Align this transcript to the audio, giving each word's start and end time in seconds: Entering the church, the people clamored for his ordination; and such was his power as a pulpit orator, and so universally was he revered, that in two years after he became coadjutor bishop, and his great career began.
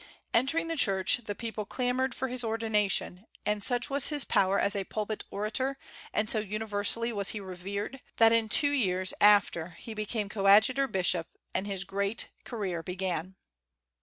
Entering 0.33 0.67
the 0.67 0.75
church, 0.75 1.21
the 1.25 1.35
people 1.35 1.63
clamored 1.63 2.15
for 2.15 2.27
his 2.27 2.43
ordination; 2.43 3.27
and 3.45 3.63
such 3.63 3.87
was 3.87 4.07
his 4.07 4.25
power 4.25 4.59
as 4.59 4.75
a 4.75 4.83
pulpit 4.85 5.25
orator, 5.29 5.77
and 6.11 6.27
so 6.27 6.39
universally 6.39 7.13
was 7.13 7.29
he 7.29 7.39
revered, 7.39 8.01
that 8.17 8.31
in 8.31 8.49
two 8.49 8.71
years 8.71 9.13
after 9.21 9.75
he 9.77 9.93
became 9.93 10.27
coadjutor 10.27 10.87
bishop, 10.87 11.27
and 11.53 11.67
his 11.67 11.83
great 11.83 12.29
career 12.45 12.81
began. 12.81 13.35